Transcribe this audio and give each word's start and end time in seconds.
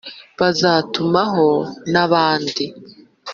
bazatumaho 0.39 1.47
n’abandi 1.93 2.65